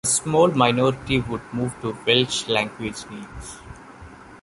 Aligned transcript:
A 0.03 0.07
small 0.07 0.47
minority 0.47 1.19
would 1.19 1.43
move 1.53 1.75
to 1.81 1.95
Welsh 2.07 2.47
language 2.47 3.07
names. 3.11 3.59